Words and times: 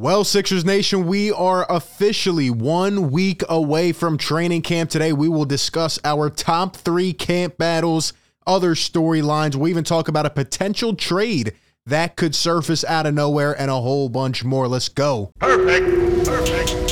Well, 0.00 0.24
Sixers 0.24 0.64
Nation, 0.64 1.06
we 1.06 1.30
are 1.30 1.66
officially 1.68 2.48
one 2.48 3.10
week 3.10 3.42
away 3.50 3.92
from 3.92 4.16
training 4.16 4.62
camp. 4.62 4.88
Today, 4.88 5.12
we 5.12 5.28
will 5.28 5.44
discuss 5.44 5.98
our 6.04 6.30
top 6.30 6.74
three 6.74 7.12
camp 7.12 7.58
battles, 7.58 8.14
other 8.46 8.74
storylines. 8.74 9.56
We'll 9.56 9.68
even 9.68 9.84
talk 9.84 10.08
about 10.08 10.24
a 10.24 10.30
potential 10.30 10.96
trade 10.96 11.52
that 11.84 12.16
could 12.16 12.34
surface 12.34 12.82
out 12.82 13.04
of 13.04 13.12
nowhere 13.12 13.52
and 13.60 13.70
a 13.70 13.78
whole 13.82 14.08
bunch 14.08 14.42
more. 14.42 14.68
Let's 14.68 14.88
go. 14.88 15.32
Perfect. 15.38 16.24
Perfect. 16.24 16.89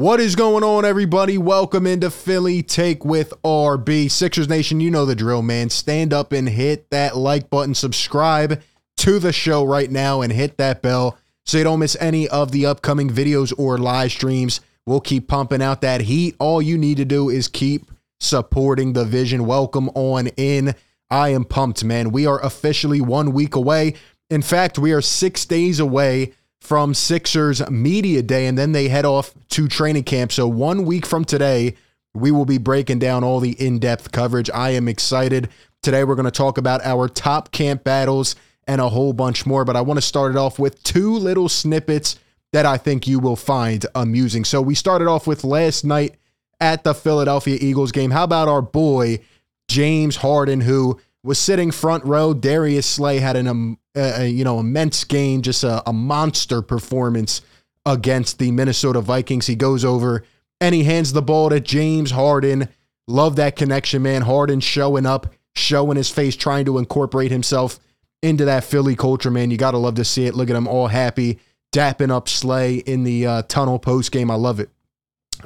What 0.00 0.18
is 0.18 0.34
going 0.34 0.64
on, 0.64 0.86
everybody? 0.86 1.36
Welcome 1.36 1.86
into 1.86 2.08
Philly 2.10 2.62
Take 2.62 3.04
with 3.04 3.34
RB. 3.44 4.10
Sixers 4.10 4.48
Nation, 4.48 4.80
you 4.80 4.90
know 4.90 5.04
the 5.04 5.14
drill, 5.14 5.42
man. 5.42 5.68
Stand 5.68 6.14
up 6.14 6.32
and 6.32 6.48
hit 6.48 6.88
that 6.88 7.18
like 7.18 7.50
button, 7.50 7.74
subscribe 7.74 8.62
to 8.96 9.18
the 9.18 9.30
show 9.30 9.62
right 9.62 9.90
now, 9.90 10.22
and 10.22 10.32
hit 10.32 10.56
that 10.56 10.80
bell 10.80 11.18
so 11.44 11.58
you 11.58 11.64
don't 11.64 11.80
miss 11.80 11.98
any 12.00 12.26
of 12.30 12.50
the 12.50 12.64
upcoming 12.64 13.10
videos 13.10 13.52
or 13.58 13.76
live 13.76 14.10
streams. 14.10 14.62
We'll 14.86 15.02
keep 15.02 15.28
pumping 15.28 15.60
out 15.60 15.82
that 15.82 16.00
heat. 16.00 16.34
All 16.38 16.62
you 16.62 16.78
need 16.78 16.96
to 16.96 17.04
do 17.04 17.28
is 17.28 17.46
keep 17.46 17.90
supporting 18.20 18.94
the 18.94 19.04
vision. 19.04 19.44
Welcome 19.44 19.90
on 19.90 20.28
in. 20.28 20.74
I 21.10 21.28
am 21.28 21.44
pumped, 21.44 21.84
man. 21.84 22.10
We 22.10 22.24
are 22.24 22.42
officially 22.42 23.02
one 23.02 23.32
week 23.32 23.54
away. 23.54 23.96
In 24.30 24.40
fact, 24.40 24.78
we 24.78 24.92
are 24.92 25.02
six 25.02 25.44
days 25.44 25.78
away 25.78 26.32
from 26.60 26.94
Sixers 26.94 27.68
Media 27.70 28.22
Day, 28.22 28.46
and 28.46 28.56
then 28.56 28.72
they 28.72 28.88
head 28.88 29.04
off 29.04 29.34
to 29.50 29.68
training 29.68 30.04
camp. 30.04 30.32
So, 30.32 30.46
one 30.46 30.84
week 30.84 31.06
from 31.06 31.24
today, 31.24 31.74
we 32.14 32.30
will 32.30 32.44
be 32.44 32.58
breaking 32.58 32.98
down 32.98 33.24
all 33.24 33.40
the 33.40 33.52
in 33.52 33.78
depth 33.78 34.12
coverage. 34.12 34.50
I 34.50 34.70
am 34.70 34.88
excited. 34.88 35.48
Today, 35.82 36.04
we're 36.04 36.14
going 36.14 36.24
to 36.24 36.30
talk 36.30 36.58
about 36.58 36.84
our 36.84 37.08
top 37.08 37.50
camp 37.52 37.84
battles 37.84 38.36
and 38.66 38.80
a 38.80 38.88
whole 38.88 39.12
bunch 39.12 39.46
more, 39.46 39.64
but 39.64 39.76
I 39.76 39.80
want 39.80 39.98
to 39.98 40.02
start 40.02 40.32
it 40.32 40.38
off 40.38 40.58
with 40.58 40.82
two 40.82 41.14
little 41.14 41.48
snippets 41.48 42.18
that 42.52 42.66
I 42.66 42.76
think 42.76 43.06
you 43.06 43.18
will 43.18 43.36
find 43.36 43.84
amusing. 43.94 44.44
So, 44.44 44.60
we 44.60 44.74
started 44.74 45.08
off 45.08 45.26
with 45.26 45.44
last 45.44 45.84
night 45.84 46.16
at 46.60 46.84
the 46.84 46.94
Philadelphia 46.94 47.56
Eagles 47.60 47.90
game. 47.90 48.10
How 48.10 48.24
about 48.24 48.48
our 48.48 48.62
boy, 48.62 49.20
James 49.68 50.16
Harden, 50.16 50.60
who 50.60 51.00
was 51.22 51.38
sitting 51.38 51.70
front 51.70 52.04
row. 52.04 52.34
Darius 52.34 52.86
Slay 52.86 53.18
had 53.18 53.36
an 53.36 53.78
you 53.96 54.44
know 54.44 54.60
immense 54.60 55.04
game, 55.04 55.42
just 55.42 55.64
a, 55.64 55.88
a 55.88 55.92
monster 55.92 56.62
performance 56.62 57.42
against 57.86 58.38
the 58.38 58.50
Minnesota 58.50 59.00
Vikings. 59.00 59.46
He 59.46 59.56
goes 59.56 59.84
over 59.84 60.24
and 60.60 60.74
he 60.74 60.84
hands 60.84 61.12
the 61.12 61.22
ball 61.22 61.50
to 61.50 61.60
James 61.60 62.10
Harden. 62.10 62.68
Love 63.08 63.36
that 63.36 63.56
connection, 63.56 64.02
man. 64.02 64.22
Harden 64.22 64.60
showing 64.60 65.06
up, 65.06 65.32
showing 65.54 65.96
his 65.96 66.10
face, 66.10 66.36
trying 66.36 66.64
to 66.66 66.78
incorporate 66.78 67.30
himself 67.30 67.80
into 68.22 68.44
that 68.44 68.64
Philly 68.64 68.94
culture, 68.94 69.30
man. 69.30 69.50
You 69.50 69.56
got 69.56 69.72
to 69.72 69.78
love 69.78 69.94
to 69.96 70.04
see 70.04 70.26
it. 70.26 70.34
Look 70.34 70.50
at 70.50 70.56
him 70.56 70.68
all 70.68 70.88
happy, 70.88 71.38
dapping 71.72 72.10
up 72.10 72.28
Slay 72.28 72.76
in 72.76 73.04
the 73.04 73.26
uh, 73.26 73.42
tunnel 73.42 73.78
post 73.78 74.12
game. 74.12 74.30
I 74.30 74.34
love 74.34 74.60
it. 74.60 74.70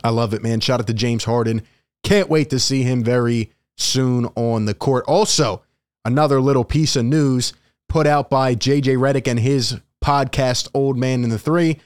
I 0.02 0.10
love 0.10 0.34
it, 0.34 0.42
man. 0.42 0.60
Shout 0.60 0.80
out 0.80 0.86
to 0.88 0.94
James 0.94 1.24
Harden. 1.24 1.62
Can't 2.02 2.28
wait 2.28 2.50
to 2.50 2.58
see 2.58 2.82
him 2.82 3.04
very 3.04 3.52
soon 3.76 4.26
on 4.34 4.66
the 4.66 4.74
court. 4.74 5.04
Also, 5.06 5.62
another 6.04 6.40
little 6.40 6.64
piece 6.64 6.96
of 6.96 7.04
news 7.04 7.52
put 7.88 8.06
out 8.06 8.30
by 8.30 8.54
JJ 8.54 8.96
Redick 8.96 9.28
and 9.28 9.40
his 9.40 9.80
podcast, 10.02 10.68
Old 10.74 10.96
Man 10.96 11.22
and 11.22 11.32
the 11.32 11.38
Three. 11.38 11.80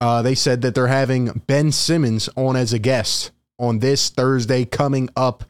Uh, 0.00 0.22
they 0.22 0.34
said 0.34 0.62
that 0.62 0.74
they're 0.74 0.86
having 0.88 1.42
Ben 1.46 1.72
Simmons 1.72 2.28
on 2.36 2.56
as 2.56 2.72
a 2.72 2.78
guest 2.78 3.30
on 3.58 3.78
this 3.78 4.10
Thursday 4.10 4.64
coming 4.64 5.08
up. 5.16 5.44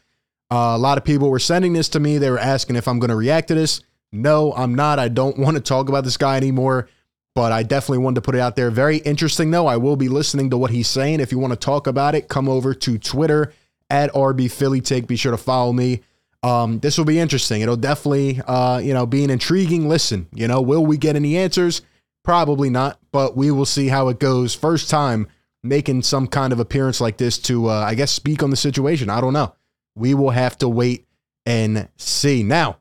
Uh, 0.50 0.74
a 0.76 0.78
lot 0.78 0.98
of 0.98 1.04
people 1.04 1.30
were 1.30 1.38
sending 1.38 1.72
this 1.72 1.88
to 1.88 2.00
me. 2.00 2.18
They 2.18 2.30
were 2.30 2.38
asking 2.38 2.76
if 2.76 2.86
I'm 2.86 2.98
going 2.98 3.10
to 3.10 3.16
react 3.16 3.48
to 3.48 3.54
this. 3.54 3.80
No, 4.12 4.52
I'm 4.52 4.74
not. 4.74 4.98
I 4.98 5.08
don't 5.08 5.38
want 5.40 5.56
to 5.56 5.62
talk 5.62 5.88
about 5.88 6.04
this 6.04 6.16
guy 6.16 6.36
anymore, 6.36 6.88
but 7.34 7.50
I 7.50 7.62
definitely 7.62 7.98
wanted 7.98 8.16
to 8.16 8.20
put 8.22 8.34
it 8.34 8.40
out 8.40 8.54
there. 8.54 8.70
Very 8.70 8.98
interesting, 8.98 9.50
though. 9.50 9.66
I 9.66 9.76
will 9.76 9.96
be 9.96 10.08
listening 10.08 10.50
to 10.50 10.58
what 10.58 10.70
he's 10.70 10.88
saying. 10.88 11.20
If 11.20 11.32
you 11.32 11.38
want 11.38 11.52
to 11.52 11.58
talk 11.58 11.86
about 11.86 12.14
it, 12.14 12.28
come 12.28 12.48
over 12.48 12.74
to 12.74 12.98
Twitter 12.98 13.52
at 13.90 14.12
RB 14.12 14.50
Philly 14.50 14.80
Take. 14.80 15.06
Be 15.06 15.16
sure 15.16 15.32
to 15.32 15.38
follow 15.38 15.72
me. 15.72 16.02
Um, 16.44 16.78
this 16.80 16.98
will 16.98 17.06
be 17.06 17.18
interesting. 17.18 17.62
It'll 17.62 17.74
definitely, 17.74 18.38
uh, 18.46 18.78
you 18.78 18.92
know, 18.92 19.06
be 19.06 19.24
an 19.24 19.30
intriguing 19.30 19.88
listen. 19.88 20.28
You 20.34 20.46
know, 20.46 20.60
will 20.60 20.84
we 20.84 20.98
get 20.98 21.16
any 21.16 21.38
answers? 21.38 21.80
Probably 22.22 22.68
not, 22.68 22.98
but 23.12 23.34
we 23.34 23.50
will 23.50 23.64
see 23.64 23.88
how 23.88 24.08
it 24.08 24.20
goes. 24.20 24.54
First 24.54 24.90
time 24.90 25.26
making 25.62 26.02
some 26.02 26.26
kind 26.26 26.52
of 26.52 26.60
appearance 26.60 27.00
like 27.00 27.16
this 27.16 27.38
to, 27.38 27.70
uh, 27.70 27.80
I 27.80 27.94
guess, 27.94 28.10
speak 28.10 28.42
on 28.42 28.50
the 28.50 28.56
situation. 28.56 29.08
I 29.08 29.22
don't 29.22 29.32
know. 29.32 29.54
We 29.94 30.12
will 30.12 30.30
have 30.30 30.58
to 30.58 30.68
wait 30.68 31.06
and 31.46 31.88
see. 31.96 32.42
Now, 32.42 32.76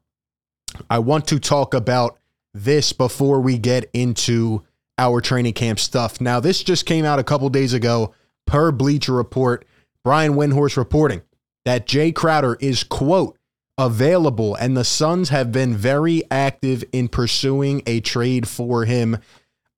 I 0.89 0.99
want 0.99 1.25
to 1.27 1.39
talk 1.39 1.73
about 1.73 2.17
this 2.53 2.91
before 2.91 3.39
we 3.39 3.57
get 3.57 3.89
into 3.93 4.63
our 4.97 5.21
training 5.21 5.53
camp 5.53 5.79
stuff. 5.79 6.19
Now, 6.19 6.41
this 6.41 6.63
just 6.63 6.85
came 6.85 7.05
out 7.05 7.19
a 7.19 7.23
couple 7.23 7.47
days 7.47 7.71
ago 7.71 8.13
per 8.45 8.73
Bleacher 8.73 9.13
Report. 9.13 9.65
Brian 10.03 10.33
Windhorst 10.33 10.75
reporting 10.75 11.21
that 11.63 11.87
Jae 11.87 12.13
Crowder 12.13 12.57
is, 12.59 12.83
quote, 12.83 13.37
available, 13.77 14.55
and 14.55 14.77
the 14.77 14.83
Suns 14.83 15.29
have 15.29 15.51
been 15.51 15.75
very 15.75 16.23
active 16.29 16.83
in 16.91 17.07
pursuing 17.07 17.81
a 17.85 17.99
trade 18.01 18.47
for 18.47 18.85
him. 18.85 19.17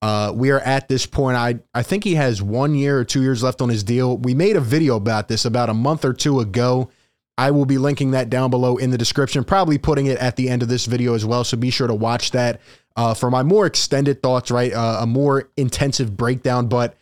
Uh, 0.02 0.32
we 0.34 0.50
are 0.50 0.60
at 0.60 0.88
this 0.88 1.06
point. 1.06 1.36
I 1.36 1.58
I 1.74 1.82
think 1.82 2.04
he 2.04 2.14
has 2.16 2.42
one 2.42 2.74
year 2.74 2.98
or 2.98 3.04
two 3.04 3.22
years 3.22 3.42
left 3.42 3.62
on 3.62 3.70
his 3.70 3.82
deal. 3.82 4.18
We 4.18 4.34
made 4.34 4.56
a 4.56 4.60
video 4.60 4.96
about 4.96 5.28
this 5.28 5.44
about 5.44 5.70
a 5.70 5.74
month 5.74 6.04
or 6.04 6.12
two 6.12 6.40
ago. 6.40 6.90
I 7.38 7.50
will 7.50 7.66
be 7.66 7.78
linking 7.78 8.12
that 8.12 8.30
down 8.30 8.50
below 8.50 8.76
in 8.76 8.90
the 8.90 8.98
description, 8.98 9.44
probably 9.44 9.78
putting 9.78 10.06
it 10.06 10.18
at 10.18 10.36
the 10.36 10.48
end 10.48 10.62
of 10.62 10.68
this 10.68 10.86
video 10.86 11.14
as 11.14 11.24
well. 11.24 11.44
So 11.44 11.56
be 11.56 11.70
sure 11.70 11.86
to 11.86 11.94
watch 11.94 12.30
that 12.30 12.60
uh, 12.96 13.14
for 13.14 13.30
my 13.30 13.42
more 13.42 13.66
extended 13.66 14.22
thoughts, 14.22 14.50
right? 14.50 14.72
Uh, 14.72 14.98
a 15.00 15.06
more 15.06 15.50
intensive 15.56 16.16
breakdown. 16.16 16.66
But 16.66 16.96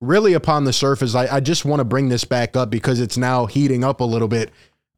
really, 0.00 0.34
upon 0.34 0.64
the 0.64 0.72
surface, 0.72 1.14
I, 1.14 1.36
I 1.36 1.40
just 1.40 1.64
want 1.64 1.80
to 1.80 1.84
bring 1.84 2.08
this 2.08 2.24
back 2.24 2.56
up 2.56 2.70
because 2.70 3.00
it's 3.00 3.16
now 3.16 3.46
heating 3.46 3.82
up 3.82 4.00
a 4.00 4.04
little 4.04 4.28
bit 4.28 4.50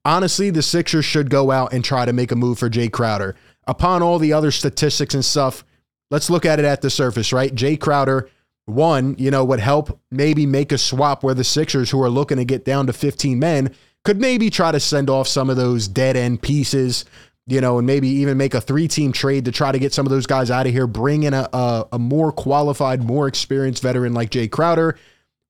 honestly, 0.04 0.50
the 0.50 0.62
Sixers 0.62 1.04
should 1.04 1.30
go 1.30 1.50
out 1.50 1.72
and 1.72 1.84
try 1.84 2.04
to 2.04 2.12
make 2.12 2.32
a 2.32 2.36
move 2.36 2.58
for 2.58 2.70
Jae 2.70 2.90
Crowder. 2.90 3.36
Upon 3.66 4.02
all 4.02 4.18
the 4.18 4.32
other 4.32 4.50
statistics 4.50 5.14
and 5.14 5.24
stuff, 5.24 5.64
let's 6.10 6.30
look 6.30 6.44
at 6.44 6.58
it 6.58 6.64
at 6.64 6.82
the 6.82 6.90
surface, 6.90 7.32
right? 7.32 7.54
Jae 7.54 7.78
Crowder, 7.78 8.28
one, 8.66 9.14
you 9.18 9.30
know, 9.30 9.44
would 9.44 9.60
help 9.60 10.00
maybe 10.10 10.46
make 10.46 10.72
a 10.72 10.78
swap 10.78 11.22
where 11.22 11.34
the 11.34 11.44
Sixers, 11.44 11.90
who 11.90 12.02
are 12.02 12.10
looking 12.10 12.38
to 12.38 12.44
get 12.44 12.64
down 12.64 12.86
to 12.86 12.92
15 12.92 13.38
men, 13.38 13.74
could 14.04 14.20
maybe 14.20 14.50
try 14.50 14.72
to 14.72 14.80
send 14.80 15.10
off 15.10 15.28
some 15.28 15.50
of 15.50 15.56
those 15.56 15.86
dead 15.86 16.16
end 16.16 16.40
pieces, 16.40 17.04
you 17.46 17.60
know, 17.60 17.78
and 17.78 17.86
maybe 17.86 18.08
even 18.08 18.38
make 18.38 18.54
a 18.54 18.60
three 18.60 18.88
team 18.88 19.12
trade 19.12 19.44
to 19.44 19.52
try 19.52 19.72
to 19.72 19.78
get 19.78 19.92
some 19.92 20.06
of 20.06 20.10
those 20.10 20.26
guys 20.26 20.50
out 20.50 20.66
of 20.66 20.72
here, 20.72 20.86
bring 20.86 21.24
in 21.24 21.34
a, 21.34 21.48
a, 21.52 21.88
a 21.92 21.98
more 21.98 22.32
qualified, 22.32 23.02
more 23.02 23.28
experienced 23.28 23.82
veteran 23.82 24.14
like 24.14 24.30
Jae 24.30 24.50
Crowder 24.50 24.96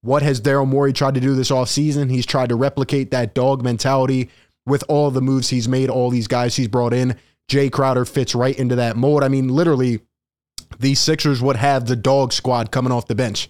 what 0.02 0.22
has 0.22 0.40
Daryl 0.40 0.66
Morey 0.66 0.92
tried 0.92 1.14
to 1.14 1.20
do 1.20 1.34
this 1.34 1.50
off 1.50 1.68
season? 1.68 2.08
He's 2.08 2.26
tried 2.26 2.48
to 2.48 2.56
replicate 2.56 3.10
that 3.10 3.34
dog 3.34 3.62
mentality 3.62 4.30
with 4.66 4.84
all 4.88 5.10
the 5.10 5.20
moves 5.20 5.50
he's 5.50 5.68
made, 5.68 5.90
all 5.90 6.10
these 6.10 6.28
guys 6.28 6.56
he's 6.56 6.68
brought 6.68 6.94
in. 6.94 7.16
Jae 7.50 7.70
Crowder 7.70 8.04
fits 8.04 8.34
right 8.34 8.56
into 8.58 8.76
that 8.76 8.96
mold. 8.96 9.24
I 9.24 9.28
mean, 9.28 9.48
literally, 9.48 10.00
these 10.78 11.00
Sixers 11.00 11.42
would 11.42 11.56
have 11.56 11.86
the 11.86 11.96
dog 11.96 12.32
squad 12.32 12.70
coming 12.70 12.92
off 12.92 13.08
the 13.08 13.14
bench. 13.14 13.48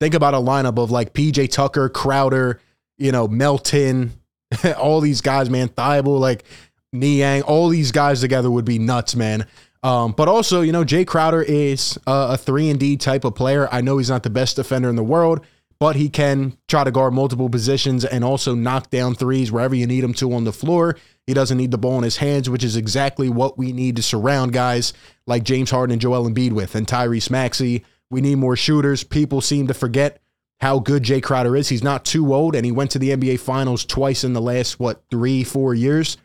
Think 0.00 0.14
about 0.14 0.34
a 0.34 0.38
lineup 0.38 0.78
of 0.78 0.90
like 0.90 1.14
PJ 1.14 1.50
Tucker, 1.50 1.88
Crowder, 1.88 2.60
you 2.98 3.10
know, 3.10 3.26
Melton, 3.26 4.12
all 4.78 5.00
these 5.00 5.20
guys, 5.20 5.50
man, 5.50 5.68
Thybulle, 5.68 6.20
like 6.20 6.44
Niang, 6.92 7.42
all 7.42 7.68
these 7.68 7.90
guys 7.90 8.20
together 8.20 8.50
would 8.50 8.64
be 8.64 8.78
nuts, 8.78 9.16
man. 9.16 9.46
Um, 9.82 10.12
but 10.12 10.28
also, 10.28 10.60
you 10.60 10.72
know, 10.72 10.84
Jae 10.84 11.06
Crowder 11.06 11.42
is 11.42 11.98
a, 12.06 12.28
a 12.30 12.36
three 12.36 12.68
and 12.68 12.78
D 12.78 12.96
type 12.96 13.24
of 13.24 13.34
player. 13.34 13.68
I 13.72 13.80
know 13.80 13.98
he's 13.98 14.10
not 14.10 14.22
the 14.22 14.30
best 14.30 14.56
defender 14.56 14.88
in 14.88 14.96
the 14.96 15.04
world 15.04 15.44
but 15.80 15.96
he 15.96 16.08
can 16.08 16.56
try 16.66 16.82
to 16.82 16.90
guard 16.90 17.14
multiple 17.14 17.48
positions 17.48 18.04
and 18.04 18.24
also 18.24 18.54
knock 18.54 18.90
down 18.90 19.14
threes 19.14 19.52
wherever 19.52 19.74
you 19.74 19.86
need 19.86 20.02
him 20.02 20.14
to 20.14 20.32
on 20.32 20.44
the 20.44 20.52
floor. 20.52 20.96
He 21.26 21.34
doesn't 21.34 21.58
need 21.58 21.70
the 21.70 21.78
ball 21.78 21.98
in 21.98 22.04
his 22.04 22.16
hands, 22.16 22.50
which 22.50 22.64
is 22.64 22.76
exactly 22.76 23.28
what 23.28 23.56
we 23.56 23.72
need 23.72 23.96
to 23.96 24.02
surround 24.02 24.52
guys 24.52 24.92
like 25.26 25.44
James 25.44 25.70
Harden 25.70 25.92
and 25.92 26.00
Joel 26.00 26.28
Embiid 26.28 26.52
with, 26.52 26.74
and 26.74 26.86
Tyrese 26.86 27.30
Maxey. 27.30 27.84
We 28.10 28.20
need 28.20 28.36
more 28.36 28.56
shooters. 28.56 29.04
People 29.04 29.40
seem 29.40 29.68
to 29.68 29.74
forget 29.74 30.20
how 30.60 30.80
good 30.80 31.04
Jae 31.04 31.22
Crowder 31.22 31.54
is. 31.54 31.68
He's 31.68 31.84
not 31.84 32.04
too 32.04 32.34
old, 32.34 32.56
and 32.56 32.64
he 32.64 32.72
went 32.72 32.90
to 32.92 32.98
the 32.98 33.10
NBA 33.10 33.38
Finals 33.38 33.84
twice 33.84 34.24
in 34.24 34.32
the 34.32 34.40
last, 34.40 34.80
what, 34.80 35.02
three, 35.10 35.44
four 35.44 35.74
years. 35.74 36.16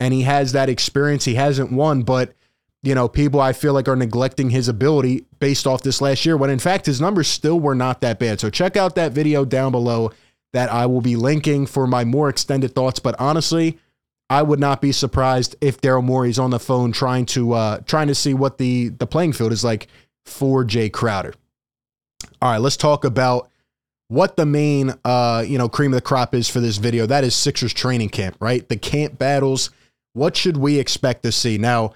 And 0.00 0.14
he 0.14 0.22
has 0.22 0.52
that 0.52 0.70
experience. 0.70 1.24
He 1.24 1.34
hasn't 1.34 1.72
won, 1.72 2.04
but 2.04 2.32
you 2.82 2.94
know, 2.94 3.08
people 3.08 3.40
I 3.40 3.52
feel 3.52 3.72
like 3.72 3.88
are 3.88 3.96
neglecting 3.96 4.50
his 4.50 4.68
ability 4.68 5.26
based 5.40 5.66
off 5.66 5.82
this 5.82 6.00
last 6.00 6.24
year, 6.24 6.36
when 6.36 6.50
in 6.50 6.58
fact 6.58 6.86
his 6.86 7.00
numbers 7.00 7.28
still 7.28 7.58
were 7.58 7.74
not 7.74 8.00
that 8.02 8.18
bad. 8.18 8.40
So 8.40 8.50
check 8.50 8.76
out 8.76 8.94
that 8.94 9.12
video 9.12 9.44
down 9.44 9.72
below 9.72 10.12
that 10.52 10.72
I 10.72 10.86
will 10.86 11.00
be 11.00 11.16
linking 11.16 11.66
for 11.66 11.86
my 11.86 12.04
more 12.04 12.28
extended 12.28 12.74
thoughts. 12.74 13.00
But 13.00 13.16
honestly, 13.18 13.78
I 14.30 14.42
would 14.42 14.60
not 14.60 14.80
be 14.80 14.92
surprised 14.92 15.56
if 15.60 15.80
Daryl 15.80 16.04
Morey's 16.04 16.38
on 16.38 16.50
the 16.50 16.60
phone 16.60 16.92
trying 16.92 17.26
to 17.26 17.52
uh, 17.52 17.78
trying 17.80 18.08
to 18.08 18.14
see 18.14 18.34
what 18.34 18.58
the 18.58 18.90
the 18.90 19.06
playing 19.06 19.32
field 19.32 19.52
is 19.52 19.64
like 19.64 19.88
for 20.24 20.64
Jae 20.64 20.92
Crowder. 20.92 21.34
All 22.40 22.52
right, 22.52 22.60
let's 22.60 22.76
talk 22.76 23.04
about 23.04 23.50
what 24.06 24.36
the 24.36 24.46
main 24.46 24.94
uh, 25.04 25.44
you 25.46 25.58
know 25.58 25.68
cream 25.68 25.92
of 25.92 25.96
the 25.96 26.02
crop 26.02 26.34
is 26.34 26.48
for 26.48 26.60
this 26.60 26.76
video. 26.76 27.06
That 27.06 27.24
is 27.24 27.34
Sixers 27.34 27.72
training 27.72 28.10
camp, 28.10 28.36
right? 28.40 28.68
The 28.68 28.76
camp 28.76 29.18
battles 29.18 29.70
what 30.18 30.36
should 30.36 30.56
we 30.56 30.78
expect 30.78 31.22
to 31.22 31.32
see? 31.32 31.58
Now, 31.58 31.92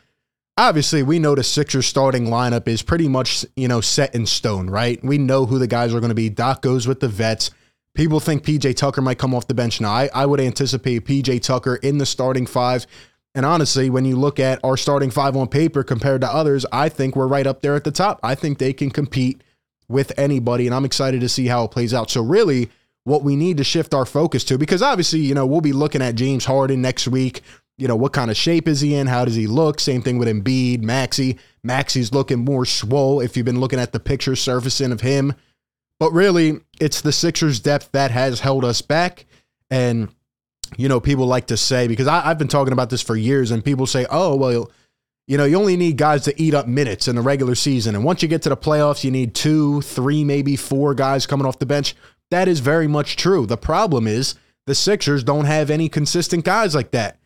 obviously, 0.56 1.02
we 1.02 1.18
know 1.18 1.34
the 1.34 1.44
Sixers 1.44 1.86
starting 1.86 2.26
lineup 2.26 2.68
is 2.68 2.82
pretty 2.82 3.08
much, 3.08 3.44
you 3.56 3.68
know, 3.68 3.80
set 3.80 4.14
in 4.14 4.26
stone, 4.26 4.68
right? 4.68 5.02
We 5.04 5.18
know 5.18 5.46
who 5.46 5.58
the 5.58 5.66
guys 5.66 5.94
are 5.94 6.00
going 6.00 6.10
to 6.10 6.14
be. 6.14 6.28
Doc 6.28 6.62
goes 6.62 6.86
with 6.86 7.00
the 7.00 7.08
vets. 7.08 7.50
People 7.94 8.20
think 8.20 8.44
PJ 8.44 8.76
Tucker 8.76 9.02
might 9.02 9.18
come 9.18 9.34
off 9.34 9.48
the 9.48 9.54
bench. 9.54 9.80
Now, 9.80 9.92
I, 9.92 10.08
I 10.14 10.26
would 10.26 10.40
anticipate 10.40 11.04
PJ 11.04 11.42
Tucker 11.42 11.76
in 11.76 11.98
the 11.98 12.06
starting 12.06 12.46
five. 12.46 12.86
And 13.34 13.46
honestly, 13.46 13.90
when 13.90 14.04
you 14.04 14.16
look 14.16 14.38
at 14.38 14.60
our 14.62 14.76
starting 14.76 15.10
five 15.10 15.36
on 15.36 15.48
paper 15.48 15.82
compared 15.82 16.20
to 16.20 16.28
others, 16.28 16.66
I 16.72 16.88
think 16.88 17.16
we're 17.16 17.26
right 17.26 17.46
up 17.46 17.62
there 17.62 17.74
at 17.74 17.84
the 17.84 17.90
top. 17.90 18.20
I 18.22 18.34
think 18.34 18.58
they 18.58 18.72
can 18.72 18.90
compete 18.90 19.42
with 19.88 20.12
anybody, 20.18 20.66
and 20.66 20.74
I'm 20.74 20.84
excited 20.84 21.20
to 21.20 21.28
see 21.28 21.46
how 21.46 21.64
it 21.64 21.70
plays 21.70 21.92
out. 21.92 22.10
So, 22.10 22.22
really, 22.22 22.70
what 23.04 23.22
we 23.22 23.36
need 23.36 23.56
to 23.56 23.64
shift 23.64 23.94
our 23.94 24.06
focus 24.06 24.44
to, 24.44 24.58
because 24.58 24.82
obviously, 24.82 25.20
you 25.20 25.34
know, 25.34 25.46
we'll 25.46 25.60
be 25.60 25.72
looking 25.72 26.02
at 26.02 26.14
James 26.14 26.44
Harden 26.44 26.80
next 26.80 27.08
week. 27.08 27.42
You 27.82 27.88
know, 27.88 27.96
what 27.96 28.12
kind 28.12 28.30
of 28.30 28.36
shape 28.36 28.68
is 28.68 28.80
he 28.80 28.94
in? 28.94 29.08
How 29.08 29.24
does 29.24 29.34
he 29.34 29.48
look? 29.48 29.80
Same 29.80 30.02
thing 30.02 30.16
with 30.16 30.28
Embiid, 30.28 30.82
Maxey. 30.82 31.36
Maxey's 31.64 32.12
looking 32.12 32.44
more 32.44 32.64
swole 32.64 33.20
if 33.20 33.36
you've 33.36 33.44
been 33.44 33.58
looking 33.58 33.80
at 33.80 33.90
the 33.90 33.98
picture 33.98 34.36
surfacing 34.36 34.92
of 34.92 35.00
him. 35.00 35.34
But 35.98 36.12
really, 36.12 36.60
it's 36.78 37.00
the 37.00 37.10
Sixers' 37.10 37.58
depth 37.58 37.90
that 37.90 38.12
has 38.12 38.38
held 38.38 38.64
us 38.64 38.82
back. 38.82 39.26
And, 39.68 40.14
you 40.76 40.88
know, 40.88 41.00
people 41.00 41.26
like 41.26 41.48
to 41.48 41.56
say, 41.56 41.88
because 41.88 42.06
I, 42.06 42.20
have 42.20 42.38
been 42.38 42.46
talking 42.46 42.72
about 42.72 42.88
this 42.88 43.02
for 43.02 43.16
years, 43.16 43.50
and 43.50 43.64
people 43.64 43.88
say, 43.88 44.06
oh, 44.08 44.36
well, 44.36 44.70
you 45.26 45.36
know, 45.36 45.44
you 45.44 45.56
only 45.56 45.76
need 45.76 45.96
guys 45.96 46.22
to 46.26 46.40
eat 46.40 46.54
up 46.54 46.68
minutes 46.68 47.08
in 47.08 47.16
the 47.16 47.20
regular 47.20 47.56
season. 47.56 47.96
And 47.96 48.04
once 48.04 48.22
you 48.22 48.28
get 48.28 48.42
to 48.42 48.48
the 48.48 48.56
playoffs, 48.56 49.02
you 49.02 49.10
need 49.10 49.34
two, 49.34 49.80
three, 49.82 50.22
maybe 50.22 50.54
four 50.54 50.94
guys 50.94 51.26
coming 51.26 51.48
off 51.48 51.58
the 51.58 51.66
bench. 51.66 51.96
That 52.30 52.46
is 52.46 52.60
very 52.60 52.86
much 52.86 53.16
true. 53.16 53.44
The 53.44 53.56
problem 53.56 54.06
is 54.06 54.36
the 54.66 54.76
Sixers 54.76 55.24
don't 55.24 55.46
have 55.46 55.68
any 55.68 55.88
consistent 55.88 56.44
guys 56.44 56.76
like 56.76 56.92
that 56.92 57.18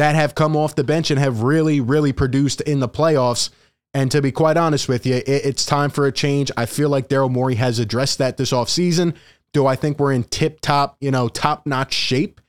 that 0.00 0.14
have 0.14 0.34
come 0.34 0.56
off 0.56 0.74
the 0.74 0.82
bench 0.82 1.10
and 1.10 1.20
have 1.20 1.42
really, 1.42 1.78
really 1.78 2.10
produced 2.10 2.62
in 2.62 2.80
the 2.80 2.88
playoffs. 2.88 3.50
And 3.92 4.10
to 4.12 4.22
be 4.22 4.32
quite 4.32 4.56
honest 4.56 4.88
with 4.88 5.04
you, 5.04 5.16
it, 5.16 5.28
it's 5.28 5.66
time 5.66 5.90
for 5.90 6.06
a 6.06 6.12
change. 6.12 6.50
I 6.56 6.64
feel 6.64 6.88
like 6.88 7.08
Daryl 7.08 7.30
Morey 7.30 7.56
has 7.56 7.78
addressed 7.78 8.16
that 8.16 8.38
this 8.38 8.50
offseason. 8.50 9.14
Do 9.52 9.66
I 9.66 9.76
think 9.76 9.98
we're 9.98 10.14
in 10.14 10.24
tip 10.24 10.62
top, 10.62 10.96
you 11.02 11.10
know, 11.10 11.28
top 11.28 11.66
notch 11.66 11.92
shape? 11.92 12.40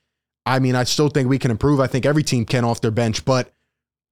I 0.46 0.60
mean, 0.60 0.74
I 0.74 0.84
still 0.84 1.10
think 1.10 1.28
we 1.28 1.38
can 1.38 1.50
improve. 1.50 1.78
I 1.78 1.88
think 1.88 2.06
every 2.06 2.22
team 2.22 2.46
can 2.46 2.64
off 2.64 2.80
their 2.80 2.90
bench, 2.90 3.22
but 3.26 3.52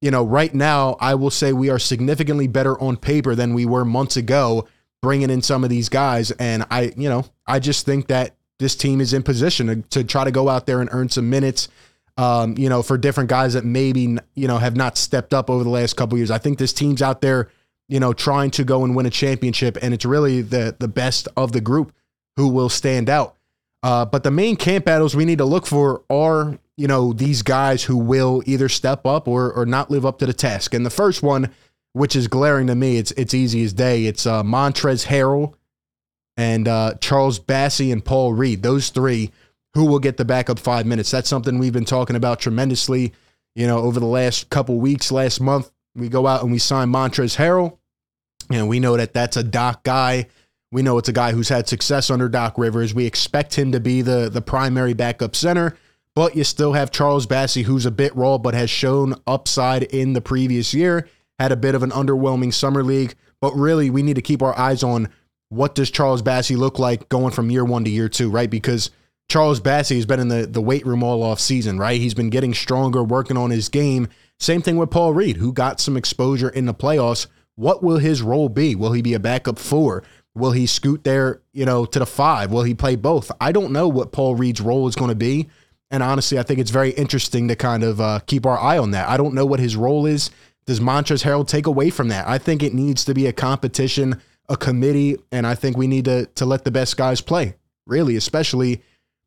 you 0.02 0.10
know, 0.10 0.22
right 0.22 0.54
now, 0.54 0.98
I 1.00 1.14
will 1.14 1.30
say 1.30 1.54
we 1.54 1.70
are 1.70 1.78
significantly 1.78 2.46
better 2.46 2.78
on 2.78 2.98
paper 2.98 3.34
than 3.34 3.54
we 3.54 3.64
were 3.64 3.86
months 3.86 4.18
ago, 4.18 4.68
bringing 5.00 5.30
in 5.30 5.40
some 5.40 5.64
of 5.64 5.70
these 5.70 5.88
guys. 5.88 6.30
And 6.32 6.66
I, 6.70 6.92
you 6.94 7.08
know, 7.08 7.24
I 7.46 7.58
just 7.58 7.86
think 7.86 8.08
that 8.08 8.34
this 8.58 8.76
team 8.76 9.00
is 9.00 9.14
in 9.14 9.22
position 9.22 9.66
to, 9.66 9.76
to 9.90 10.04
try 10.04 10.24
to 10.24 10.30
go 10.30 10.50
out 10.50 10.66
there 10.66 10.82
and 10.82 10.90
earn 10.92 11.08
some 11.08 11.30
minutes. 11.30 11.68
Um, 12.16 12.56
you 12.58 12.68
know, 12.68 12.82
for 12.82 12.98
different 12.98 13.30
guys 13.30 13.54
that 13.54 13.64
maybe 13.64 14.18
you 14.34 14.48
know 14.48 14.58
have 14.58 14.76
not 14.76 14.98
stepped 14.98 15.32
up 15.32 15.48
over 15.48 15.64
the 15.64 15.70
last 15.70 15.96
couple 15.96 16.18
years. 16.18 16.30
I 16.30 16.38
think 16.38 16.58
this 16.58 16.72
team's 16.72 17.00
out 17.00 17.22
there, 17.22 17.48
you 17.88 17.98
know, 17.98 18.12
trying 18.12 18.50
to 18.52 18.64
go 18.64 18.84
and 18.84 18.94
win 18.94 19.06
a 19.06 19.10
championship, 19.10 19.78
and 19.80 19.94
it's 19.94 20.04
really 20.04 20.42
the 20.42 20.76
the 20.78 20.88
best 20.88 21.28
of 21.36 21.52
the 21.52 21.60
group 21.60 21.92
who 22.36 22.48
will 22.48 22.68
stand 22.68 23.08
out. 23.08 23.36
Uh, 23.82 24.04
but 24.04 24.22
the 24.22 24.30
main 24.30 24.56
camp 24.56 24.84
battles 24.84 25.16
we 25.16 25.24
need 25.24 25.38
to 25.38 25.44
look 25.44 25.66
for 25.66 26.02
are, 26.10 26.58
you 26.76 26.86
know, 26.86 27.12
these 27.12 27.42
guys 27.42 27.84
who 27.84 27.96
will 27.96 28.42
either 28.44 28.68
step 28.68 29.06
up 29.06 29.26
or 29.26 29.52
or 29.52 29.64
not 29.64 29.90
live 29.90 30.04
up 30.04 30.18
to 30.18 30.26
the 30.26 30.32
task. 30.32 30.74
And 30.74 30.84
the 30.84 30.90
first 30.90 31.22
one, 31.22 31.50
which 31.92 32.14
is 32.14 32.28
glaring 32.28 32.66
to 32.66 32.74
me, 32.74 32.98
it's 32.98 33.12
it's 33.12 33.34
easy 33.34 33.64
as 33.64 33.72
day. 33.72 34.04
It's 34.04 34.26
uh, 34.26 34.42
Montrezl 34.42 35.06
Harrell 35.06 35.54
and 36.36 36.68
uh, 36.68 36.94
Charles 37.00 37.38
Bassey 37.38 37.92
and 37.92 38.04
Paul 38.04 38.32
Reed. 38.34 38.62
Those 38.62 38.90
three 38.90 39.30
who 39.74 39.84
will 39.84 39.98
get 39.98 40.16
the 40.16 40.24
backup 40.24 40.58
five 40.58 40.86
minutes. 40.86 41.10
That's 41.10 41.28
something 41.28 41.58
we've 41.58 41.72
been 41.72 41.84
talking 41.84 42.16
about 42.16 42.40
tremendously. 42.40 43.12
You 43.54 43.66
know, 43.66 43.78
over 43.78 44.00
the 44.00 44.06
last 44.06 44.50
couple 44.50 44.78
weeks, 44.78 45.10
last 45.10 45.40
month, 45.40 45.70
we 45.94 46.08
go 46.08 46.26
out 46.26 46.42
and 46.42 46.52
we 46.52 46.58
sign 46.58 46.88
Montrezl 46.88 47.36
Harrell, 47.36 47.78
and 48.50 48.68
we 48.68 48.80
know 48.80 48.96
that 48.96 49.12
that's 49.12 49.36
a 49.36 49.42
Doc 49.42 49.82
guy. 49.82 50.26
We 50.72 50.82
know 50.82 50.98
it's 50.98 51.08
a 51.08 51.12
guy 51.12 51.32
who's 51.32 51.48
had 51.48 51.68
success 51.68 52.10
under 52.10 52.28
Doc 52.28 52.54
Rivers. 52.56 52.94
We 52.94 53.06
expect 53.06 53.58
him 53.58 53.72
to 53.72 53.80
be 53.80 54.02
the 54.02 54.28
the 54.30 54.40
primary 54.40 54.94
backup 54.94 55.34
center, 55.34 55.76
but 56.14 56.36
you 56.36 56.44
still 56.44 56.74
have 56.74 56.92
Charles 56.92 57.26
Bassey, 57.26 57.64
who's 57.64 57.86
a 57.86 57.90
bit 57.90 58.14
raw, 58.14 58.38
but 58.38 58.54
has 58.54 58.70
shown 58.70 59.14
upside 59.26 59.82
in 59.84 60.12
the 60.12 60.20
previous 60.20 60.72
year. 60.72 61.08
Had 61.40 61.52
a 61.52 61.56
bit 61.56 61.74
of 61.74 61.82
an 61.82 61.90
underwhelming 61.90 62.52
summer 62.52 62.84
league, 62.84 63.14
but 63.40 63.54
really 63.54 63.90
we 63.90 64.02
need 64.02 64.16
to 64.16 64.22
keep 64.22 64.42
our 64.42 64.56
eyes 64.56 64.82
on 64.82 65.08
what 65.48 65.74
does 65.74 65.90
Charles 65.90 66.22
Bassey 66.22 66.56
look 66.56 66.78
like 66.78 67.08
going 67.08 67.32
from 67.32 67.50
year 67.50 67.64
one 67.64 67.84
to 67.84 67.90
year 67.90 68.08
two, 68.08 68.30
right? 68.30 68.48
Because 68.48 68.90
Charles 69.30 69.60
Bassey 69.60 69.94
has 69.94 70.06
been 70.06 70.18
in 70.18 70.26
the, 70.26 70.44
the 70.44 70.60
weight 70.60 70.84
room 70.84 71.04
all 71.04 71.22
off 71.22 71.38
season, 71.38 71.78
right? 71.78 72.00
He's 72.00 72.14
been 72.14 72.30
getting 72.30 72.52
stronger, 72.52 73.04
working 73.04 73.36
on 73.36 73.50
his 73.50 73.68
game. 73.68 74.08
Same 74.40 74.60
thing 74.60 74.76
with 74.76 74.90
Paul 74.90 75.14
Reed, 75.14 75.36
who 75.36 75.52
got 75.52 75.78
some 75.78 75.96
exposure 75.96 76.48
in 76.48 76.66
the 76.66 76.74
playoffs. 76.74 77.28
What 77.54 77.80
will 77.80 77.98
his 77.98 78.22
role 78.22 78.48
be? 78.48 78.74
Will 78.74 78.90
he 78.90 79.02
be 79.02 79.14
a 79.14 79.20
backup 79.20 79.56
four? 79.56 80.02
Will 80.34 80.50
he 80.50 80.66
scoot 80.66 81.04
there, 81.04 81.42
you 81.52 81.64
know, 81.64 81.84
to 81.84 82.00
the 82.00 82.06
five? 82.06 82.50
Will 82.50 82.64
he 82.64 82.74
play 82.74 82.96
both? 82.96 83.30
I 83.40 83.52
don't 83.52 83.70
know 83.70 83.86
what 83.86 84.10
Paul 84.10 84.34
Reed's 84.34 84.60
role 84.60 84.88
is 84.88 84.96
going 84.96 85.10
to 85.10 85.14
be. 85.14 85.48
And 85.92 86.02
honestly, 86.02 86.36
I 86.36 86.42
think 86.42 86.58
it's 86.58 86.72
very 86.72 86.90
interesting 86.90 87.46
to 87.48 87.54
kind 87.54 87.84
of 87.84 88.00
uh, 88.00 88.18
keep 88.26 88.46
our 88.46 88.58
eye 88.58 88.78
on 88.78 88.90
that. 88.92 89.08
I 89.08 89.16
don't 89.16 89.34
know 89.34 89.46
what 89.46 89.60
his 89.60 89.76
role 89.76 90.06
is. 90.06 90.30
Does 90.66 90.80
Montrezl 90.80 91.22
Harrell 91.22 91.46
take 91.46 91.66
away 91.68 91.90
from 91.90 92.08
that? 92.08 92.26
I 92.26 92.38
think 92.38 92.64
it 92.64 92.74
needs 92.74 93.04
to 93.04 93.14
be 93.14 93.26
a 93.26 93.32
competition, 93.32 94.20
a 94.48 94.56
committee, 94.56 95.18
and 95.30 95.46
I 95.46 95.54
think 95.54 95.76
we 95.76 95.86
need 95.86 96.06
to 96.06 96.26
to 96.26 96.46
let 96.46 96.64
the 96.64 96.70
best 96.72 96.96
guys 96.96 97.20
play. 97.20 97.54
Really, 97.86 98.16
especially 98.16 98.82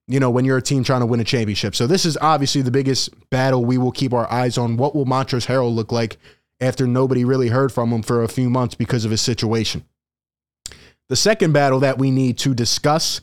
you 0.07 0.19
know, 0.19 0.29
when 0.29 0.45
you're 0.45 0.57
a 0.57 0.61
team 0.61 0.83
trying 0.83 0.99
to 0.99 1.05
win 1.05 1.19
a 1.19 1.23
championship. 1.23 1.75
So 1.75 1.87
this 1.87 2.05
is 2.05 2.17
obviously 2.17 2.61
the 2.61 2.71
biggest 2.71 3.09
battle 3.29 3.63
we 3.63 3.77
will 3.77 3.91
keep 3.91 4.13
our 4.13 4.29
eyes 4.31 4.57
on. 4.57 4.77
What 4.77 4.95
will 4.95 5.05
Montrezl 5.05 5.47
Harrell 5.47 5.73
look 5.73 5.91
like 5.91 6.17
after 6.59 6.85
nobody 6.85 7.23
really 7.23 7.49
heard 7.49 7.71
from 7.71 7.91
him 7.91 8.01
for 8.01 8.23
a 8.23 8.27
few 8.27 8.49
months 8.49 8.75
because 8.75 9.05
of 9.05 9.11
his 9.11 9.21
situation? 9.21 9.85
The 11.09 11.15
second 11.15 11.53
battle 11.53 11.79
that 11.81 11.97
we 11.97 12.11
need 12.11 12.37
to 12.39 12.53
discuss 12.53 13.21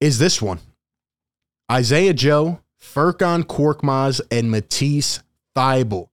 is 0.00 0.18
this 0.18 0.42
one. 0.42 0.60
Isaiah 1.70 2.14
Joe, 2.14 2.60
Furkan 2.80 3.44
Korkmaz, 3.44 4.20
and 4.30 4.50
Matisse 4.50 5.20
Thybulle. 5.56 6.08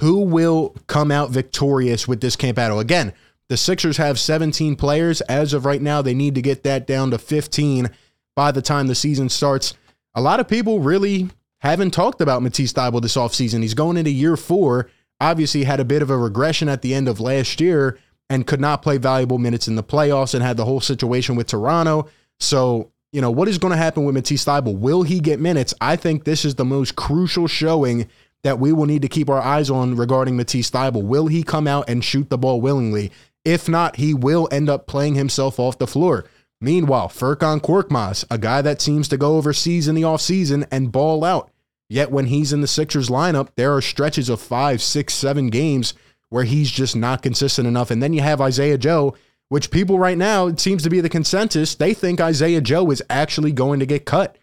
Who 0.00 0.20
will 0.20 0.76
come 0.86 1.10
out 1.10 1.30
victorious 1.30 2.06
with 2.06 2.20
this 2.20 2.36
camp 2.36 2.56
battle? 2.56 2.80
Again, 2.80 3.14
the 3.48 3.56
Sixers 3.56 3.96
have 3.96 4.18
17 4.18 4.76
players. 4.76 5.20
As 5.22 5.52
of 5.52 5.64
right 5.64 5.80
now, 5.80 6.02
they 6.02 6.14
need 6.14 6.34
to 6.34 6.42
get 6.42 6.64
that 6.64 6.86
down 6.86 7.10
to 7.12 7.18
15 7.18 7.88
by 8.36 8.52
the 8.52 8.62
time 8.62 8.86
the 8.86 8.94
season 8.94 9.28
starts. 9.28 9.74
A 10.14 10.20
lot 10.20 10.38
of 10.38 10.46
people 10.46 10.78
really 10.78 11.28
haven't 11.60 11.90
talked 11.90 12.20
about 12.20 12.42
Matisse 12.42 12.72
Thybulle 12.72 13.02
this 13.02 13.16
offseason. 13.16 13.62
He's 13.62 13.74
going 13.74 13.96
into 13.96 14.10
year 14.10 14.36
four. 14.36 14.88
Obviously, 15.20 15.64
had 15.64 15.80
a 15.80 15.84
bit 15.84 16.02
of 16.02 16.10
a 16.10 16.16
regression 16.16 16.68
at 16.68 16.82
the 16.82 16.94
end 16.94 17.08
of 17.08 17.18
last 17.18 17.60
year 17.60 17.98
and 18.28 18.46
could 18.46 18.60
not 18.60 18.82
play 18.82 18.98
valuable 18.98 19.38
minutes 19.38 19.66
in 19.66 19.74
the 19.74 19.82
playoffs 19.82 20.34
and 20.34 20.42
had 20.42 20.56
the 20.56 20.64
whole 20.64 20.80
situation 20.80 21.36
with 21.36 21.46
Toronto. 21.46 22.08
So, 22.38 22.90
you 23.12 23.20
know, 23.20 23.30
what 23.30 23.48
is 23.48 23.58
going 23.58 23.70
to 23.70 23.78
happen 23.78 24.04
with 24.04 24.14
Matisse 24.14 24.44
Thybulle? 24.44 24.78
Will 24.78 25.02
he 25.02 25.20
get 25.20 25.40
minutes? 25.40 25.72
I 25.80 25.96
think 25.96 26.24
this 26.24 26.44
is 26.44 26.56
the 26.56 26.64
most 26.64 26.96
crucial 26.96 27.46
showing 27.46 28.08
that 28.42 28.58
we 28.58 28.72
will 28.72 28.86
need 28.86 29.02
to 29.02 29.08
keep 29.08 29.30
our 29.30 29.40
eyes 29.40 29.70
on 29.70 29.96
regarding 29.96 30.36
Matisse 30.36 30.70
Thybulle. 30.70 31.02
Will 31.02 31.28
he 31.28 31.42
come 31.42 31.66
out 31.66 31.88
and 31.88 32.04
shoot 32.04 32.28
the 32.28 32.38
ball 32.38 32.60
willingly? 32.60 33.10
If 33.44 33.68
not, 33.68 33.96
he 33.96 34.12
will 34.12 34.48
end 34.50 34.68
up 34.68 34.86
playing 34.86 35.14
himself 35.14 35.58
off 35.58 35.78
the 35.78 35.86
floor. 35.86 36.26
Meanwhile, 36.60 37.08
Furkan 37.08 37.60
Korkmaz, 37.60 38.24
a 38.30 38.38
guy 38.38 38.62
that 38.62 38.80
seems 38.80 39.08
to 39.08 39.18
go 39.18 39.36
overseas 39.36 39.88
in 39.88 39.94
the 39.94 40.02
offseason 40.02 40.66
and 40.70 40.92
ball 40.92 41.22
out. 41.24 41.50
Yet 41.88 42.10
when 42.10 42.26
he's 42.26 42.52
in 42.52 42.62
the 42.62 42.66
Sixers 42.66 43.08
lineup, 43.08 43.50
there 43.56 43.74
are 43.74 43.82
stretches 43.82 44.28
of 44.28 44.40
five, 44.40 44.82
six, 44.82 45.14
seven 45.14 45.48
games 45.48 45.94
where 46.30 46.44
he's 46.44 46.70
just 46.70 46.96
not 46.96 47.22
consistent 47.22 47.68
enough. 47.68 47.90
And 47.90 48.02
then 48.02 48.12
you 48.12 48.22
have 48.22 48.40
Isaiah 48.40 48.78
Joe, 48.78 49.14
which 49.48 49.70
people 49.70 49.98
right 49.98 50.18
now, 50.18 50.48
it 50.48 50.58
seems 50.58 50.82
to 50.82 50.90
be 50.90 51.00
the 51.00 51.08
consensus, 51.08 51.74
they 51.74 51.94
think 51.94 52.20
Isaiah 52.20 52.60
Joe 52.60 52.90
is 52.90 53.02
actually 53.08 53.52
going 53.52 53.78
to 53.80 53.86
get 53.86 54.04
cut. 54.04 54.36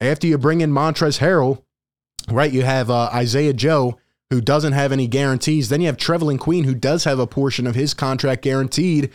After 0.00 0.26
you 0.26 0.38
bring 0.38 0.60
in 0.60 0.70
Montrezl 0.70 1.18
Harrell, 1.18 1.62
right, 2.30 2.52
you 2.52 2.62
have 2.62 2.90
uh, 2.90 3.10
Isaiah 3.12 3.54
Joe, 3.54 3.98
who 4.30 4.40
doesn't 4.40 4.72
have 4.72 4.92
any 4.92 5.08
guarantees. 5.08 5.68
Then 5.68 5.80
you 5.80 5.86
have 5.86 5.96
Trevelin 5.96 6.38
Queen, 6.38 6.64
who 6.64 6.74
does 6.74 7.04
have 7.04 7.18
a 7.18 7.26
portion 7.26 7.66
of 7.66 7.74
his 7.74 7.94
contract 7.94 8.42
guaranteed. 8.42 9.10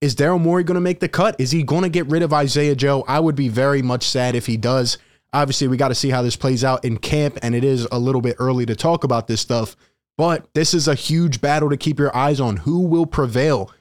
Is 0.00 0.14
Daryl 0.14 0.40
Morey 0.40 0.62
going 0.62 0.76
to 0.76 0.80
make 0.80 1.00
the 1.00 1.08
cut? 1.08 1.34
Is 1.40 1.50
he 1.50 1.64
going 1.64 1.82
to 1.82 1.88
get 1.88 2.06
rid 2.06 2.22
of 2.22 2.32
Isaiah 2.32 2.76
Joe? 2.76 3.04
I 3.08 3.18
would 3.18 3.34
be 3.34 3.48
very 3.48 3.82
much 3.82 4.04
sad 4.04 4.36
if 4.36 4.46
he 4.46 4.56
does. 4.56 4.96
Obviously, 5.32 5.66
we 5.66 5.76
got 5.76 5.88
to 5.88 5.94
see 5.94 6.10
how 6.10 6.22
this 6.22 6.36
plays 6.36 6.62
out 6.62 6.84
in 6.84 6.98
camp, 6.98 7.38
and 7.42 7.54
it 7.54 7.64
is 7.64 7.86
a 7.90 7.98
little 7.98 8.20
bit 8.20 8.36
early 8.38 8.64
to 8.66 8.76
talk 8.76 9.02
about 9.02 9.26
this 9.26 9.40
stuff. 9.40 9.76
But 10.16 10.48
this 10.54 10.72
is 10.72 10.86
a 10.88 10.94
huge 10.94 11.40
battle 11.40 11.68
to 11.70 11.76
keep 11.76 11.98
your 11.98 12.14
eyes 12.16 12.40
on. 12.40 12.58
Who 12.58 12.80
will 12.86 13.06
prevail? 13.06 13.72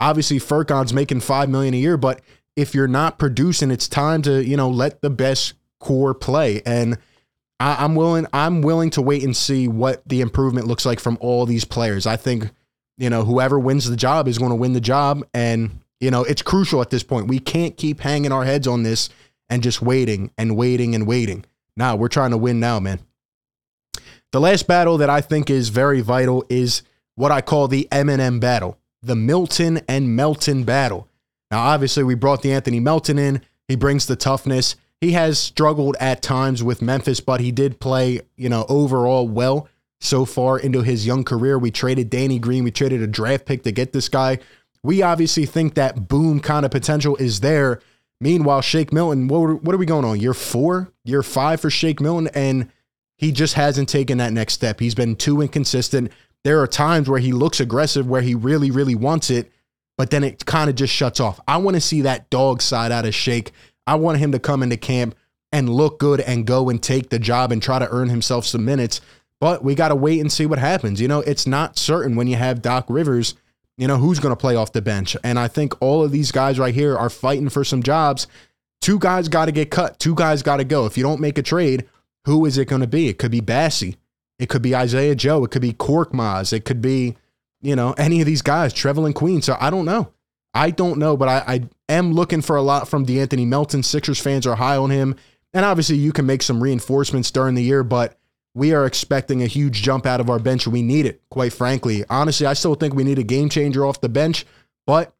Obviously, 0.00 0.38
Furkan's 0.38 0.92
making 0.92 1.20
five 1.20 1.48
million 1.48 1.74
a 1.74 1.78
year, 1.78 1.96
but 1.96 2.20
if 2.56 2.74
you're 2.74 2.88
not 2.88 3.18
producing, 3.18 3.70
it's 3.70 3.88
time 3.88 4.22
to 4.22 4.44
you 4.44 4.56
know 4.56 4.68
let 4.68 5.02
the 5.02 5.10
best 5.10 5.54
core 5.80 6.14
play. 6.14 6.62
And 6.64 6.98
I, 7.58 7.84
I'm 7.84 7.94
willing. 7.94 8.26
I'm 8.32 8.62
willing 8.62 8.90
to 8.90 9.02
wait 9.02 9.24
and 9.24 9.36
see 9.36 9.68
what 9.68 10.02
the 10.06 10.20
improvement 10.20 10.66
looks 10.66 10.86
like 10.86 11.00
from 11.00 11.18
all 11.20 11.46
these 11.46 11.64
players. 11.64 12.06
I 12.06 12.16
think 12.16 12.50
you 12.96 13.10
know, 13.10 13.24
whoever 13.24 13.58
wins 13.58 13.88
the 13.88 13.96
job 13.96 14.28
is 14.28 14.38
going 14.38 14.50
to 14.50 14.56
win 14.56 14.72
the 14.72 14.80
job. 14.80 15.24
And, 15.34 15.80
you 16.00 16.10
know, 16.10 16.24
it's 16.24 16.42
crucial 16.42 16.80
at 16.80 16.90
this 16.90 17.02
point. 17.02 17.28
We 17.28 17.38
can't 17.38 17.76
keep 17.76 18.00
hanging 18.00 18.32
our 18.32 18.44
heads 18.44 18.66
on 18.66 18.82
this 18.82 19.08
and 19.48 19.62
just 19.62 19.82
waiting 19.82 20.30
and 20.38 20.56
waiting 20.56 20.94
and 20.94 21.06
waiting. 21.06 21.44
Now 21.76 21.96
we're 21.96 22.08
trying 22.08 22.30
to 22.30 22.38
win 22.38 22.60
now, 22.60 22.80
man. 22.80 23.00
The 24.32 24.40
last 24.40 24.66
battle 24.66 24.98
that 24.98 25.10
I 25.10 25.20
think 25.20 25.50
is 25.50 25.68
very 25.68 26.00
vital 26.00 26.44
is 26.48 26.82
what 27.14 27.30
I 27.30 27.40
call 27.40 27.68
the 27.68 27.88
M&M 27.92 28.40
battle, 28.40 28.78
the 29.02 29.14
Milton 29.14 29.80
and 29.88 30.16
Melton 30.16 30.64
battle. 30.64 31.08
Now, 31.50 31.60
obviously, 31.60 32.02
we 32.02 32.16
brought 32.16 32.42
De'Anthony 32.42 32.82
Melton 32.82 33.18
in. 33.18 33.42
He 33.68 33.76
brings 33.76 34.06
the 34.06 34.16
toughness. 34.16 34.74
He 35.00 35.12
has 35.12 35.38
struggled 35.38 35.96
at 36.00 36.22
times 36.22 36.62
with 36.62 36.82
Memphis, 36.82 37.20
but 37.20 37.40
he 37.40 37.52
did 37.52 37.78
play, 37.78 38.22
you 38.36 38.48
know, 38.48 38.66
overall 38.68 39.28
well 39.28 39.68
so 40.04 40.24
far 40.24 40.58
into 40.58 40.82
his 40.82 41.06
young 41.06 41.24
career. 41.24 41.58
We 41.58 41.70
traded 41.70 42.10
Danny 42.10 42.38
Green. 42.38 42.64
We 42.64 42.70
traded 42.70 43.02
a 43.02 43.06
draft 43.06 43.46
pick 43.46 43.62
to 43.64 43.72
get 43.72 43.92
this 43.92 44.08
guy. 44.08 44.38
We 44.82 45.02
obviously 45.02 45.46
think 45.46 45.74
that 45.74 46.08
boom 46.08 46.40
kind 46.40 46.64
of 46.64 46.70
potential 46.70 47.16
is 47.16 47.40
there. 47.40 47.80
Meanwhile, 48.20 48.60
Shake 48.60 48.92
Milton, 48.92 49.28
what, 49.28 49.62
what 49.62 49.74
are 49.74 49.78
we 49.78 49.86
going 49.86 50.04
on? 50.04 50.20
Year 50.20 50.34
four, 50.34 50.92
year 51.04 51.22
five 51.22 51.60
for 51.60 51.70
Shake 51.70 52.00
Milton, 52.00 52.28
and 52.34 52.70
he 53.16 53.32
just 53.32 53.54
hasn't 53.54 53.88
taken 53.88 54.18
that 54.18 54.32
next 54.32 54.54
step. 54.54 54.80
He's 54.80 54.94
been 54.94 55.16
too 55.16 55.40
inconsistent. 55.40 56.12
There 56.42 56.60
are 56.60 56.66
times 56.66 57.08
where 57.08 57.20
he 57.20 57.32
looks 57.32 57.60
aggressive, 57.60 58.06
where 58.06 58.22
he 58.22 58.34
really, 58.34 58.70
really 58.70 58.94
wants 58.94 59.30
it, 59.30 59.50
but 59.96 60.10
then 60.10 60.22
it 60.22 60.44
kind 60.44 60.68
of 60.68 60.76
just 60.76 60.92
shuts 60.92 61.20
off. 61.20 61.40
I 61.48 61.56
want 61.56 61.76
to 61.76 61.80
see 61.80 62.02
that 62.02 62.28
dog 62.30 62.60
side 62.60 62.92
out 62.92 63.06
of 63.06 63.14
Shake. 63.14 63.52
I 63.86 63.94
want 63.94 64.18
him 64.18 64.32
to 64.32 64.38
come 64.38 64.62
into 64.62 64.76
camp 64.76 65.14
and 65.52 65.68
look 65.68 65.98
good 65.98 66.20
and 66.20 66.46
go 66.46 66.68
and 66.68 66.82
take 66.82 67.10
the 67.10 67.18
job 67.18 67.52
and 67.52 67.62
try 67.62 67.78
to 67.78 67.88
earn 67.90 68.08
himself 68.08 68.44
some 68.44 68.64
minutes. 68.64 69.00
But 69.44 69.62
we 69.62 69.74
got 69.74 69.88
to 69.88 69.94
wait 69.94 70.20
and 70.20 70.32
see 70.32 70.46
what 70.46 70.58
happens. 70.58 71.02
You 71.02 71.08
know, 71.08 71.20
it's 71.20 71.46
not 71.46 71.76
certain 71.76 72.16
when 72.16 72.26
you 72.26 72.36
have 72.36 72.62
Doc 72.62 72.86
Rivers, 72.88 73.34
you 73.76 73.86
know, 73.86 73.98
who's 73.98 74.18
going 74.18 74.32
to 74.32 74.40
play 74.40 74.56
off 74.56 74.72
the 74.72 74.80
bench. 74.80 75.18
And 75.22 75.38
I 75.38 75.48
think 75.48 75.74
all 75.82 76.02
of 76.02 76.12
these 76.12 76.32
guys 76.32 76.58
right 76.58 76.74
here 76.74 76.96
are 76.96 77.10
fighting 77.10 77.50
for 77.50 77.62
some 77.62 77.82
jobs. 77.82 78.26
Two 78.80 78.98
guys 78.98 79.28
got 79.28 79.44
to 79.44 79.52
get 79.52 79.70
cut. 79.70 79.98
Two 79.98 80.14
guys 80.14 80.42
got 80.42 80.56
to 80.56 80.64
go. 80.64 80.86
If 80.86 80.96
you 80.96 81.02
don't 81.02 81.20
make 81.20 81.36
a 81.36 81.42
trade, 81.42 81.84
who 82.24 82.46
is 82.46 82.56
it 82.56 82.68
going 82.68 82.80
to 82.80 82.86
be? 82.86 83.10
It 83.10 83.18
could 83.18 83.30
be 83.30 83.42
Bassey. 83.42 83.96
It 84.38 84.48
could 84.48 84.62
be 84.62 84.74
Isaiah 84.74 85.14
Joe. 85.14 85.44
It 85.44 85.50
could 85.50 85.60
be 85.60 85.74
Korkmaz. 85.74 86.54
It 86.54 86.64
could 86.64 86.80
be, 86.80 87.14
you 87.60 87.76
know, 87.76 87.92
any 87.98 88.22
of 88.22 88.26
these 88.26 88.40
guys, 88.40 88.72
Trevelin 88.72 89.14
Queen. 89.14 89.42
So 89.42 89.58
I 89.60 89.68
don't 89.68 89.84
know. 89.84 90.10
I 90.54 90.70
don't 90.70 90.98
know, 90.98 91.18
but 91.18 91.28
I, 91.28 91.44
I 91.46 91.68
am 91.90 92.14
looking 92.14 92.40
for 92.40 92.56
a 92.56 92.62
lot 92.62 92.88
from 92.88 93.04
De'Anthony 93.04 93.46
Melton. 93.46 93.82
Sixers 93.82 94.20
fans 94.20 94.46
are 94.46 94.56
high 94.56 94.78
on 94.78 94.88
him. 94.88 95.16
And 95.52 95.66
obviously, 95.66 95.96
you 95.96 96.14
can 96.14 96.24
make 96.24 96.40
some 96.40 96.62
reinforcements 96.62 97.30
during 97.30 97.56
the 97.56 97.62
year, 97.62 97.84
but 97.84 98.18
we 98.54 98.72
are 98.72 98.86
expecting 98.86 99.42
a 99.42 99.46
huge 99.46 99.82
jump 99.82 100.06
out 100.06 100.20
of 100.20 100.30
our 100.30 100.38
bench. 100.38 100.66
We 100.66 100.82
need 100.82 101.06
it, 101.06 101.20
quite 101.28 101.52
frankly. 101.52 102.04
Honestly, 102.08 102.46
I 102.46 102.52
still 102.52 102.74
think 102.74 102.94
we 102.94 103.04
need 103.04 103.18
a 103.18 103.24
game 103.24 103.48
changer 103.48 103.84
off 103.84 104.00
the 104.00 104.08
bench, 104.08 104.46
but 104.86 105.12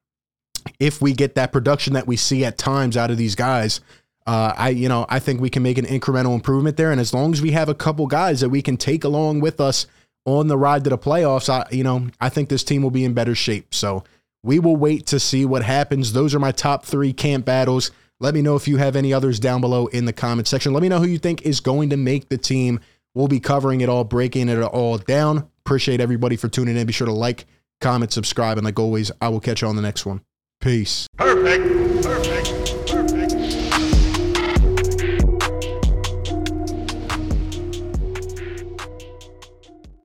if 0.78 1.02
we 1.02 1.12
get 1.12 1.34
that 1.34 1.52
production 1.52 1.94
that 1.94 2.06
we 2.06 2.16
see 2.16 2.44
at 2.44 2.56
times 2.56 2.96
out 2.96 3.10
of 3.10 3.18
these 3.18 3.34
guys, 3.34 3.80
uh, 4.26 4.54
I 4.56 4.70
you 4.70 4.88
know 4.88 5.04
I 5.08 5.18
think 5.18 5.40
we 5.40 5.50
can 5.50 5.62
make 5.62 5.78
an 5.78 5.84
incremental 5.84 6.34
improvement 6.34 6.76
there. 6.76 6.90
And 6.90 7.00
as 7.00 7.12
long 7.12 7.32
as 7.32 7.42
we 7.42 7.50
have 7.50 7.68
a 7.68 7.74
couple 7.74 8.06
guys 8.06 8.40
that 8.40 8.48
we 8.48 8.62
can 8.62 8.76
take 8.76 9.04
along 9.04 9.40
with 9.40 9.60
us 9.60 9.86
on 10.24 10.48
the 10.48 10.56
ride 10.56 10.84
to 10.84 10.90
the 10.90 10.98
playoffs, 10.98 11.48
I 11.50 11.66
you 11.70 11.84
know 11.84 12.08
I 12.20 12.28
think 12.28 12.48
this 12.48 12.64
team 12.64 12.82
will 12.82 12.90
be 12.90 13.04
in 13.04 13.12
better 13.12 13.34
shape. 13.34 13.74
So 13.74 14.04
we 14.42 14.58
will 14.58 14.76
wait 14.76 15.06
to 15.06 15.20
see 15.20 15.44
what 15.44 15.62
happens. 15.62 16.12
Those 16.12 16.34
are 16.34 16.38
my 16.38 16.52
top 16.52 16.84
three 16.84 17.12
camp 17.12 17.44
battles. 17.44 17.90
Let 18.20 18.34
me 18.34 18.42
know 18.42 18.56
if 18.56 18.68
you 18.68 18.76
have 18.76 18.96
any 18.96 19.12
others 19.12 19.40
down 19.40 19.60
below 19.60 19.86
in 19.88 20.04
the 20.04 20.12
comment 20.12 20.48
section. 20.48 20.72
Let 20.72 20.82
me 20.82 20.88
know 20.88 21.00
who 21.00 21.06
you 21.06 21.18
think 21.18 21.42
is 21.42 21.60
going 21.60 21.90
to 21.90 21.96
make 21.96 22.28
the 22.28 22.38
team. 22.38 22.80
We'll 23.14 23.28
be 23.28 23.40
covering 23.40 23.80
it 23.80 23.88
all, 23.88 24.04
breaking 24.04 24.48
it 24.48 24.60
all 24.60 24.98
down. 24.98 25.48
Appreciate 25.64 26.00
everybody 26.00 26.36
for 26.36 26.48
tuning 26.48 26.76
in. 26.76 26.86
Be 26.86 26.92
sure 26.92 27.06
to 27.06 27.12
like, 27.12 27.46
comment, 27.80 28.12
subscribe, 28.12 28.58
and 28.58 28.64
like 28.64 28.78
always, 28.78 29.10
I 29.20 29.28
will 29.28 29.40
catch 29.40 29.62
you 29.62 29.68
on 29.68 29.76
the 29.76 29.82
next 29.82 30.04
one. 30.04 30.20
Peace. 30.60 31.06
Perfect. 31.16 32.04
Perfect. 32.04 32.63